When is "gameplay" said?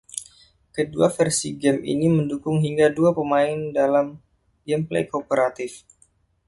4.67-5.03